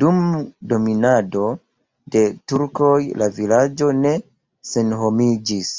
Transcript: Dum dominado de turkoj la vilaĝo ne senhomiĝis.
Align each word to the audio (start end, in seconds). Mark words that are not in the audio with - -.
Dum 0.00 0.16
dominado 0.72 1.44
de 2.16 2.24
turkoj 2.52 2.92
la 3.22 3.30
vilaĝo 3.38 3.90
ne 4.04 4.14
senhomiĝis. 4.76 5.72